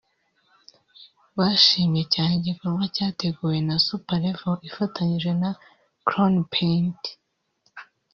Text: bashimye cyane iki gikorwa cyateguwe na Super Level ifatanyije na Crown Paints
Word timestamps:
bashimye 1.37 2.03
cyane 2.13 2.31
iki 2.35 2.45
gikorwa 2.47 2.83
cyateguwe 2.95 3.57
na 3.67 3.75
Super 3.85 4.17
Level 4.23 4.55
ifatanyije 4.69 5.31
na 5.41 5.49
Crown 6.07 6.35
Paints 6.53 7.07